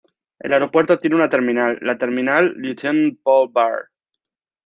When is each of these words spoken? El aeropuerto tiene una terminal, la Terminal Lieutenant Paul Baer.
El 0.39 0.51
aeropuerto 0.53 0.97
tiene 0.97 1.15
una 1.15 1.29
terminal, 1.29 1.77
la 1.83 1.95
Terminal 1.99 2.55
Lieutenant 2.57 3.19
Paul 3.21 3.49
Baer. 3.51 3.89